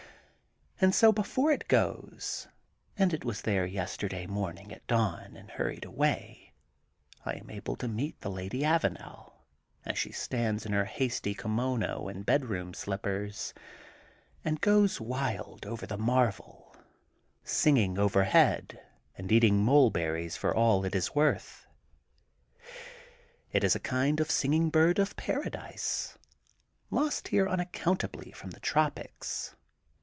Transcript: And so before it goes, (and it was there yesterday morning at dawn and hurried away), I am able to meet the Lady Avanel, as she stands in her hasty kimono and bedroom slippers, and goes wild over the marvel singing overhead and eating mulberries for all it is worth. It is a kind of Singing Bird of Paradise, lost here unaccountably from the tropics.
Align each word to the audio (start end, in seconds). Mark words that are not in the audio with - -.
And 0.83 0.95
so 0.95 1.11
before 1.11 1.51
it 1.51 1.67
goes, 1.67 2.47
(and 2.97 3.13
it 3.13 3.23
was 3.23 3.43
there 3.43 3.67
yesterday 3.67 4.25
morning 4.25 4.73
at 4.73 4.87
dawn 4.87 5.35
and 5.37 5.51
hurried 5.51 5.85
away), 5.85 6.53
I 7.23 7.33
am 7.33 7.51
able 7.51 7.75
to 7.75 7.87
meet 7.87 8.19
the 8.21 8.31
Lady 8.31 8.61
Avanel, 8.65 9.33
as 9.85 9.99
she 9.99 10.11
stands 10.11 10.65
in 10.65 10.73
her 10.73 10.85
hasty 10.85 11.35
kimono 11.35 12.07
and 12.07 12.25
bedroom 12.25 12.73
slippers, 12.73 13.53
and 14.43 14.59
goes 14.59 14.99
wild 14.99 15.67
over 15.67 15.85
the 15.85 15.99
marvel 15.99 16.75
singing 17.43 17.99
overhead 17.99 18.81
and 19.15 19.31
eating 19.31 19.63
mulberries 19.63 20.35
for 20.35 20.51
all 20.51 20.83
it 20.83 20.95
is 20.95 21.13
worth. 21.13 21.67
It 23.51 23.63
is 23.63 23.75
a 23.75 23.79
kind 23.79 24.19
of 24.19 24.31
Singing 24.31 24.71
Bird 24.71 24.97
of 24.97 25.15
Paradise, 25.15 26.17
lost 26.89 27.27
here 27.27 27.47
unaccountably 27.47 28.31
from 28.31 28.49
the 28.49 28.59
tropics. 28.59 29.55